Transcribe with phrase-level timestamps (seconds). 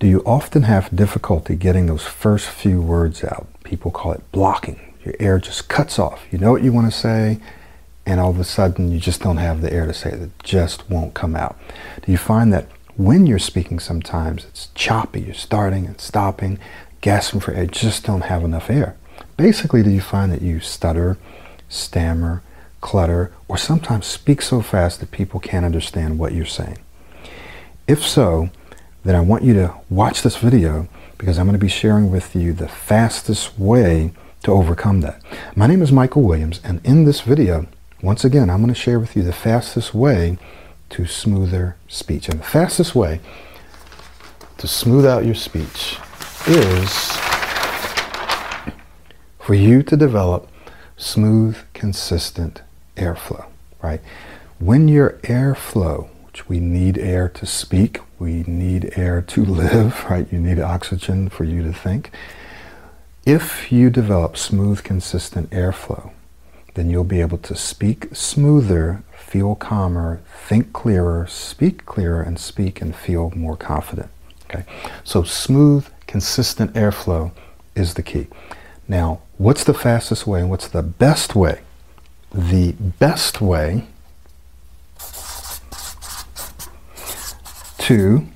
[0.00, 3.46] Do you often have difficulty getting those first few words out?
[3.62, 4.80] People call it blocking.
[5.04, 6.24] Your air just cuts off.
[6.32, 7.38] You know what you want to say,
[8.04, 10.20] and all of a sudden you just don't have the air to say it.
[10.20, 11.56] It just won't come out.
[12.04, 16.58] Do you find that when you're speaking sometimes it's choppy, you're starting and stopping,
[17.00, 18.96] gasping for air, just don't have enough air?
[19.36, 21.18] Basically, do you find that you stutter,
[21.68, 22.42] stammer,
[22.80, 26.78] clutter, or sometimes speak so fast that people can't understand what you're saying?
[27.86, 28.50] If so,
[29.04, 32.34] then I want you to watch this video because I'm going to be sharing with
[32.34, 35.20] you the fastest way to overcome that.
[35.54, 37.66] My name is Michael Williams, and in this video,
[38.02, 40.38] once again, I'm going to share with you the fastest way
[40.90, 42.28] to smoother speech.
[42.28, 43.20] And the fastest way
[44.58, 45.98] to smooth out your speech
[46.46, 47.16] is
[49.38, 50.48] for you to develop
[50.96, 52.62] smooth, consistent
[52.96, 53.46] airflow,
[53.82, 54.00] right?
[54.58, 60.26] When your airflow, which we need air to speak, we need air to live, right?
[60.32, 62.10] You need oxygen for you to think.
[63.24, 66.10] If you develop smooth, consistent airflow,
[66.74, 72.80] then you'll be able to speak smoother, feel calmer, think clearer, speak clearer, and speak
[72.80, 74.10] and feel more confident.
[74.50, 74.64] Okay?
[75.04, 77.30] So smooth, consistent airflow
[77.76, 78.26] is the key.
[78.88, 81.60] Now, what's the fastest way and what's the best way?
[82.32, 83.86] The best way
[87.84, 88.26] to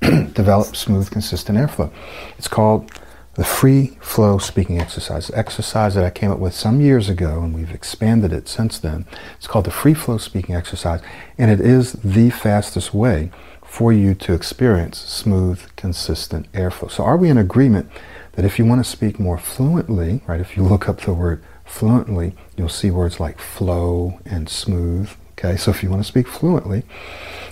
[0.32, 1.92] develop smooth, consistent airflow.
[2.38, 2.90] It's called
[3.34, 7.54] the free flow speaking exercise, exercise that I came up with some years ago, and
[7.54, 9.04] we've expanded it since then.
[9.36, 11.02] It's called the free flow speaking exercise,
[11.36, 13.30] and it is the fastest way
[13.62, 16.90] for you to experience smooth, consistent airflow.
[16.90, 17.90] So, are we in agreement
[18.32, 21.44] that if you want to speak more fluently, right, if you look up the word
[21.66, 25.10] fluently, you'll see words like flow and smooth.
[25.32, 26.84] Okay, so if you want to speak fluently,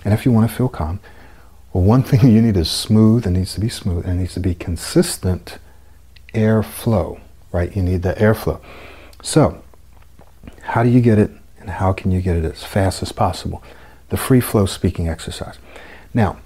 [0.03, 1.01] and if you want to feel calm,
[1.73, 3.27] well, one thing you need is smooth.
[3.27, 5.59] It needs to be smooth, and it needs to be consistent
[6.35, 7.21] airflow,
[7.51, 7.75] right?
[7.75, 8.61] You need the airflow.
[9.23, 9.63] So,
[10.63, 13.63] how do you get it and how can you get it as fast as possible?
[14.09, 15.59] The free flow speaking exercise.
[16.13, 16.39] Now,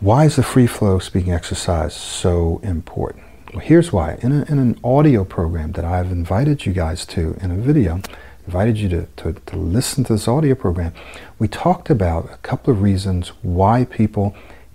[0.00, 3.24] why is the free flow speaking exercise so important?
[3.52, 4.18] Well, here's why.
[4.22, 8.00] In, a, in an audio program that I've invited you guys to in a video,
[8.46, 10.92] invited you to, to, to listen to this audio program,
[11.38, 14.34] we talked about a couple of reasons why people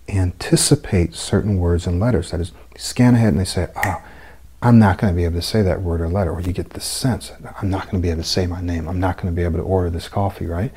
[0.10, 2.32] anticipate certain words and letters.
[2.32, 4.02] That is, scan ahead and they say, oh,
[4.62, 6.32] I'm not going to be able to say that word or letter.
[6.32, 8.88] Or you get the sense, I'm not going to be able to say my name.
[8.88, 10.72] I'm not going to be able to order this coffee, right?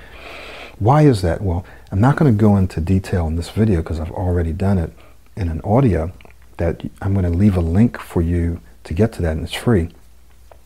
[0.78, 1.40] Why is that?
[1.40, 4.78] Well, I'm not going to go into detail in this video because I've already done
[4.78, 4.92] it
[5.36, 6.12] in an audio
[6.56, 9.52] that I'm going to leave a link for you to get to that and it's
[9.52, 9.88] free.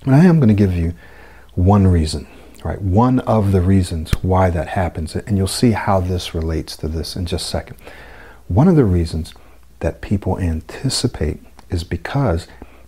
[0.04, 0.94] But I am going to give you
[1.54, 2.26] one reason,
[2.64, 2.80] right?
[2.80, 5.14] One of the reasons why that happens.
[5.14, 7.76] And you'll see how this relates to this in just a second.
[8.48, 9.34] One of the reasons
[9.80, 12.46] that people anticipate is because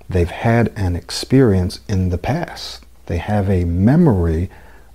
[0.09, 2.85] they've had an experience in the past.
[3.07, 4.51] They have a memory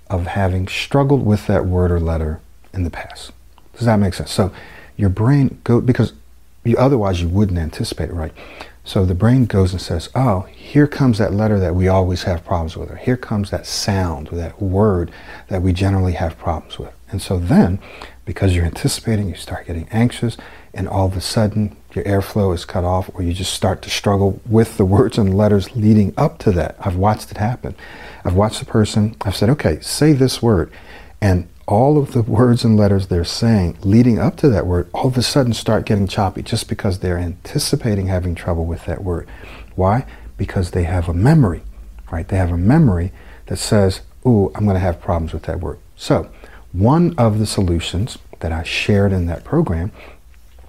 [0.08, 2.40] of having struggled with that word or letter
[2.74, 3.32] in the past.
[3.74, 4.30] Does that make sense?
[4.30, 4.52] So
[4.96, 6.12] your brain go because
[6.64, 8.32] you otherwise you wouldn't anticipate right?
[8.84, 12.44] So the brain goes and says, "Oh, here comes that letter that we always have
[12.44, 15.10] problems with, or here comes that sound or that word
[15.48, 17.78] that we generally have problems with." And so then,
[18.24, 20.36] because you're anticipating, you start getting anxious,
[20.74, 23.90] and all of a sudden your airflow is cut off or you just start to
[23.90, 26.76] struggle with the words and letters leading up to that.
[26.80, 27.74] I've watched it happen.
[28.24, 30.72] I've watched the person, I've said, okay, say this word.
[31.20, 35.06] And all of the words and letters they're saying leading up to that word all
[35.06, 39.26] of a sudden start getting choppy just because they're anticipating having trouble with that word.
[39.74, 40.04] Why?
[40.36, 41.62] Because they have a memory,
[42.10, 42.28] right?
[42.28, 43.10] They have a memory
[43.46, 45.78] that says, ooh, I'm going to have problems with that word.
[45.96, 46.30] So,
[46.72, 49.92] one of the solutions that I shared in that program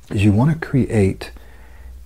[0.10, 1.33] is you want to create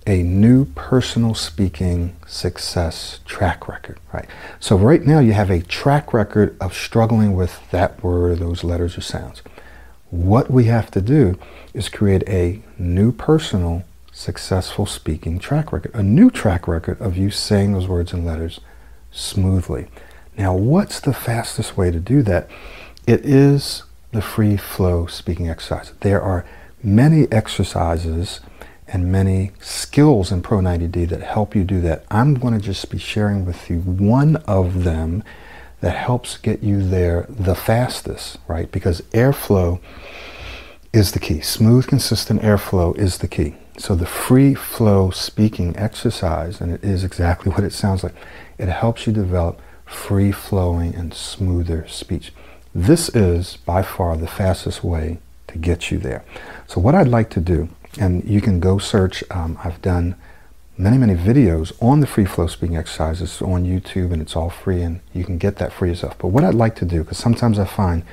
[0.08, 4.26] a new personal speaking success track record, right?
[4.58, 8.64] So right now you have a track record of struggling with that word or those
[8.64, 9.42] letters or sounds.
[10.10, 11.38] What we have to do
[11.74, 17.30] is create a new personal successful speaking track record, a new track record of you
[17.30, 18.60] saying those words and letters
[19.12, 19.88] smoothly.
[20.38, 22.48] Now, what's the fastest way to do that?
[23.06, 23.82] It is
[24.12, 25.92] the free flow speaking exercise.
[26.00, 26.46] There are
[26.82, 28.40] many exercises
[28.88, 32.04] and many skills in Pro 90D that help you do that.
[32.10, 35.22] I'm going to just be sharing with you one of them
[35.80, 38.70] that helps get you there the fastest, right?
[38.72, 39.80] Because airflow
[40.92, 41.40] is the key.
[41.40, 43.54] Smooth, consistent airflow is the key.
[43.76, 48.14] So the free flow speaking exercise, and it is exactly what it sounds like,
[48.58, 52.32] it helps you develop free flowing and smoother speech.
[52.74, 56.24] This is by far the fastest way to get you there.
[56.66, 57.68] So what I'd like to do
[57.98, 59.24] And you can go search.
[59.30, 60.14] Um, I've done
[60.76, 64.80] many, many videos on the free flow speaking exercises on YouTube, and it's all free,
[64.82, 66.16] and you can get that for yourself.
[66.18, 68.04] But what I'd like to do, because sometimes I find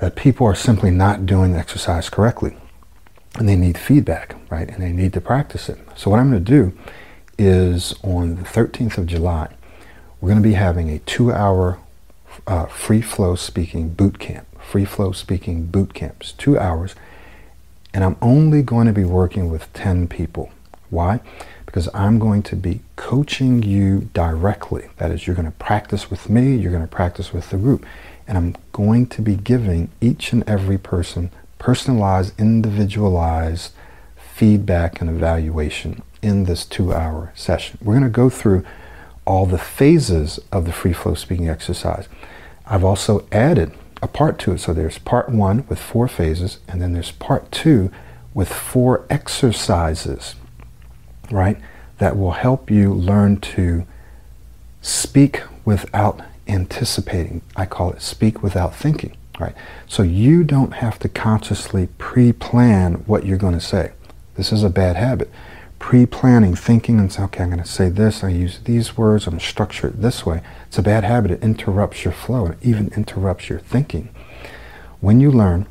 [0.00, 2.56] that people are simply not doing the exercise correctly,
[3.38, 4.68] and they need feedback, right?
[4.68, 5.78] And they need to practice it.
[5.94, 6.76] So what I'm going to do
[7.38, 9.48] is on the 13th of July,
[10.20, 11.78] we're going to be having a two-hour
[12.46, 14.46] uh, free flow speaking boot camp.
[14.60, 16.94] Free flow speaking boot camps, two hours,
[17.92, 20.50] and I'm only going to be working with 10 people.
[20.90, 21.20] Why?
[21.70, 24.88] because I'm going to be coaching you directly.
[24.96, 27.86] That is, you're going to practice with me, you're going to practice with the group,
[28.26, 33.72] and I'm going to be giving each and every person personalized, individualized
[34.34, 37.78] feedback and evaluation in this two hour session.
[37.80, 38.64] We're going to go through
[39.24, 42.08] all the phases of the free flow speaking exercise.
[42.66, 43.70] I've also added
[44.02, 44.58] a part to it.
[44.58, 47.90] So there's part one with four phases, and then there's part two
[48.32, 50.34] with four exercises
[51.30, 51.58] right?
[51.98, 53.86] That will help you learn to
[54.82, 57.42] speak without anticipating.
[57.56, 59.54] I call it speak without thinking, right?
[59.86, 63.92] So you don't have to consciously pre plan what you're going to say.
[64.36, 65.30] This is a bad habit.
[65.80, 69.26] Pre planning, thinking, and say, okay, I'm going to say this, I use these words,
[69.26, 70.40] I'm going to structure it this way.
[70.68, 71.32] It's a bad habit.
[71.32, 74.10] It interrupts your flow and even interrupts your thinking.
[75.00, 75.66] When you learn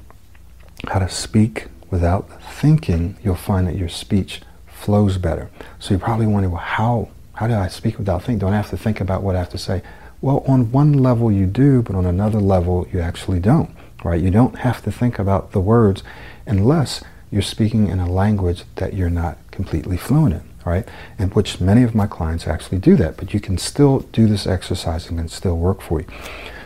[0.90, 5.50] how to speak without thinking, you'll find that your speech flows better.
[5.78, 8.40] So you probably wonder, well, how, how do I speak without thinking?
[8.40, 9.84] Don't I have to think about what I have to say?
[10.22, 13.74] Well, on one level you do, but on another level you actually don't,
[14.04, 14.20] right?
[14.20, 16.04] You don't have to think about the words
[16.46, 20.88] unless you're speaking in a language that you're not completely fluent in, right?
[21.18, 24.48] And which many of my clients actually do that, but you can still do this
[24.48, 26.08] exercise and can still work for you.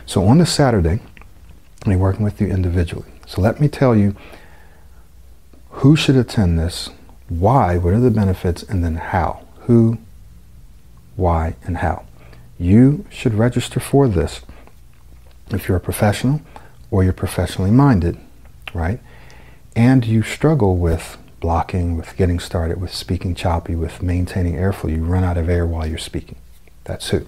[0.06, 1.00] So on the Saturday,
[1.86, 3.08] I'm working with you individually.
[3.26, 4.16] So let me tell you
[5.70, 6.90] who should attend this
[7.28, 9.46] why, what are the benefits, and then how.
[9.60, 9.98] Who,
[11.16, 12.04] why, and how.
[12.58, 14.42] You should register for this
[15.50, 16.42] if you're a professional
[16.90, 18.18] or you're professionally minded,
[18.72, 19.00] right?
[19.76, 24.90] And you struggle with blocking, with getting started, with speaking choppy, with maintaining airflow.
[24.90, 26.36] You run out of air while you're speaking.
[26.84, 27.26] That's who.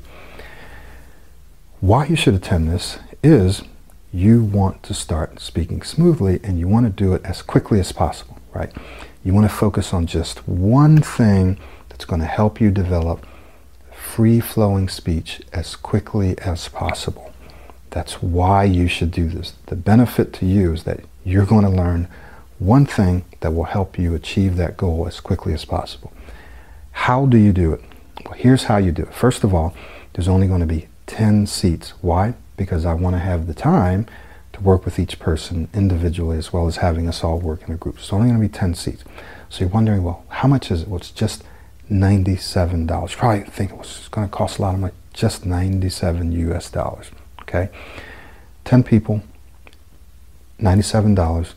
[1.80, 3.62] Why you should attend this is
[4.12, 7.92] you want to start speaking smoothly and you want to do it as quickly as
[7.92, 8.72] possible, right?
[9.24, 11.58] You want to focus on just one thing
[11.88, 13.26] that's going to help you develop
[13.92, 17.34] free flowing speech as quickly as possible.
[17.90, 19.54] That's why you should do this.
[19.66, 22.08] The benefit to you is that you're going to learn
[22.58, 26.12] one thing that will help you achieve that goal as quickly as possible.
[26.92, 27.82] How do you do it?
[28.24, 29.14] Well, here's how you do it.
[29.14, 29.74] First of all,
[30.14, 31.92] there's only going to be 10 seats.
[32.00, 32.34] Why?
[32.56, 34.06] Because I want to have the time
[34.54, 37.76] to work with each person individually as well as having us all work in a
[37.76, 38.00] group.
[38.00, 39.04] So only going to be 10 seats.
[39.50, 40.88] So you're wondering, well, how much is it?
[40.88, 41.44] Well, it's just
[41.90, 43.10] $97.
[43.10, 44.94] You probably think it's going to cost a lot of money.
[45.12, 47.10] Just 97 US dollars.
[47.42, 47.68] Okay?
[48.64, 49.22] 10 people,
[50.58, 51.54] $97,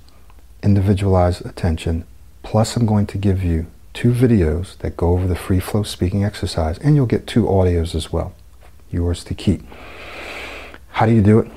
[0.63, 2.06] individualized attention,
[2.44, 6.23] plus I'm going to give you two videos that go over the free flow speaking
[6.23, 8.33] exercise, and you'll get two audios as well,
[8.91, 9.61] yours to keep.
[10.91, 11.51] How do you do it?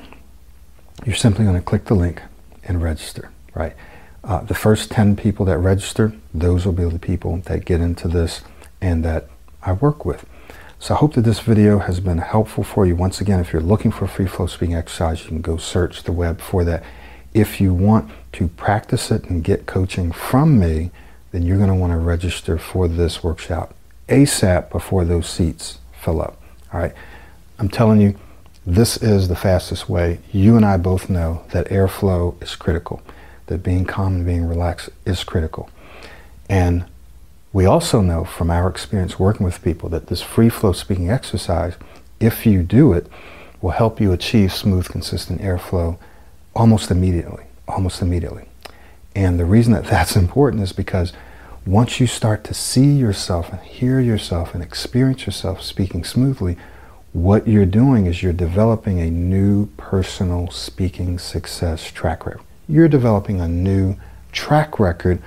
[1.05, 2.23] you're simply going to click the link
[2.65, 3.75] and register, right?
[4.23, 8.07] Uh, the first 10 people that register, those will be the people that get into
[8.07, 8.43] this
[8.81, 9.29] and that
[9.63, 10.25] I work with.
[10.79, 12.97] So I hope that this video has been helpful for you.
[12.97, 16.13] Once again, if you're looking for free flow speaking exercise, you can go search the
[16.13, 16.83] web for that.
[17.35, 20.91] If you want to practice it and get coaching from me,
[21.33, 23.75] then you're going to want to register for this workshop
[24.09, 26.41] ASAP before those seats fill up.
[26.73, 26.93] All right.
[27.59, 28.17] I'm telling you,
[28.67, 30.19] this is the fastest way.
[30.33, 33.03] You and I both know that airflow is critical,
[33.47, 35.71] that being calm and being relaxed is critical.
[36.49, 36.85] And
[37.53, 41.75] we also know from our experience working with people that this free flow speaking exercise,
[42.21, 43.07] if you do it,
[43.61, 45.99] will help you achieve smooth, consistent airflow
[46.55, 47.45] almost immediately.
[47.69, 48.45] Almost immediately.
[49.15, 51.13] And the reason that that's important is because
[51.65, 56.57] once you start to see yourself and hear yourself and experience yourself speaking smoothly,
[57.13, 62.45] what you're doing is you're developing a new personal speaking success track record.
[62.69, 63.97] You're developing a new
[64.33, 65.23] track record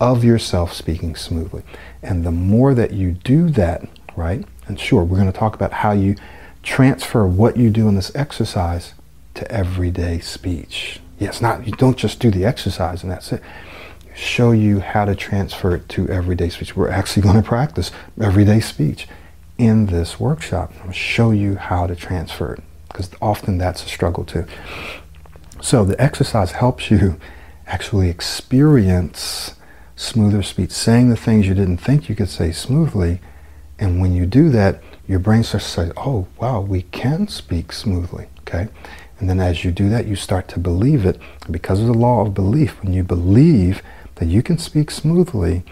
[0.00, 1.62] of yourself speaking smoothly.
[2.02, 4.44] And the more that you do that, right?
[4.66, 6.14] And sure, we're going to talk about how you
[6.62, 8.94] transfer what you do in this exercise
[9.34, 11.00] to everyday speech.
[11.18, 13.42] Yes, not you don't just do the exercise and that's it.
[14.14, 16.76] Show you how to transfer it to everyday speech.
[16.76, 19.08] We're actually going to practice everyday speech
[19.58, 20.70] in this workshop.
[20.72, 24.46] I'm going to show you how to transfer it because often that's a struggle too.
[25.60, 27.18] So the exercise helps you
[27.66, 29.54] actually experience
[29.96, 33.20] smoother speech, saying the things you didn't think you could say smoothly.
[33.78, 37.72] And when you do that, your brain starts to say, oh, wow, we can speak
[37.72, 38.68] smoothly, okay?
[39.24, 41.18] And then as you do that, you start to believe it.
[41.44, 43.80] And because of the law of belief, when you believe
[44.16, 45.62] that you can speak smoothly,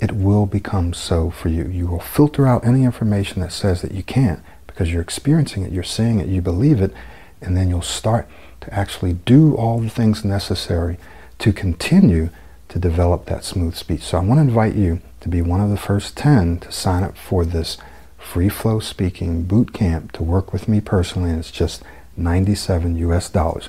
[0.00, 1.64] it will become so for you.
[1.64, 5.72] You will filter out any information that says that you can't because you're experiencing it,
[5.72, 6.92] you're seeing it, you believe it,
[7.40, 8.28] and then you'll start
[8.60, 10.98] to actually do all the things necessary
[11.38, 12.28] to continue
[12.68, 14.02] to develop that smooth speech.
[14.02, 17.02] So I want to invite you to be one of the first 10 to sign
[17.02, 17.78] up for this
[18.18, 21.82] free flow speaking boot camp to work with me personally, and it's just
[22.16, 23.68] 97 US dollars.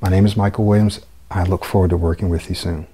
[0.00, 1.00] My name is Michael Williams.
[1.30, 2.86] I look forward to working with you soon.